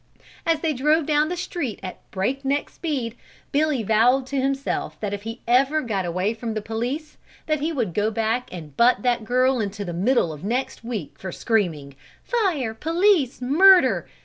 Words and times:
As 0.47 0.61
they 0.61 0.73
drove 0.73 1.05
down 1.05 1.29
the 1.29 1.37
street 1.37 1.79
at 1.83 1.99
break 2.09 2.43
neck 2.43 2.71
speed, 2.71 3.15
Billy 3.51 3.83
vowed 3.83 4.25
to 4.25 4.41
himself 4.41 4.99
that 4.99 5.13
if 5.13 5.21
he 5.21 5.41
ever 5.47 5.81
got 5.81 6.05
away 6.05 6.33
from 6.33 6.55
the 6.55 6.59
police, 6.63 7.17
that 7.45 7.59
he 7.59 7.71
would 7.71 7.93
go 7.93 8.09
back 8.09 8.49
and 8.51 8.75
butt 8.75 9.03
that 9.03 9.23
girl 9.25 9.59
into 9.59 9.85
the 9.85 9.93
middle 9.93 10.33
of 10.33 10.43
next 10.43 10.83
week 10.83 11.19
for 11.19 11.31
screaming, 11.31 11.95
"Fire! 12.23 12.73
police! 12.73 13.43
murder!" 13.43 14.07